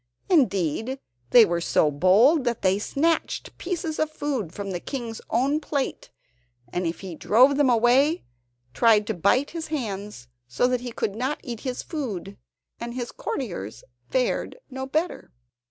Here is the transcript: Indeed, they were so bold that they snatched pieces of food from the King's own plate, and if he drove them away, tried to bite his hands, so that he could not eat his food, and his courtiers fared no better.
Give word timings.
Indeed, 0.29 0.97
they 1.29 1.45
were 1.45 1.61
so 1.61 1.91
bold 1.91 2.43
that 2.45 2.63
they 2.63 2.79
snatched 2.79 3.55
pieces 3.59 3.99
of 3.99 4.09
food 4.09 4.51
from 4.51 4.71
the 4.71 4.79
King's 4.79 5.21
own 5.29 5.59
plate, 5.59 6.09
and 6.73 6.87
if 6.87 7.01
he 7.01 7.13
drove 7.13 7.55
them 7.55 7.69
away, 7.69 8.23
tried 8.73 9.05
to 9.05 9.13
bite 9.13 9.51
his 9.51 9.67
hands, 9.67 10.27
so 10.47 10.65
that 10.65 10.81
he 10.81 10.91
could 10.91 11.13
not 11.15 11.39
eat 11.43 11.59
his 11.59 11.83
food, 11.83 12.35
and 12.79 12.95
his 12.95 13.11
courtiers 13.11 13.83
fared 14.09 14.57
no 14.71 14.87
better. 14.87 15.31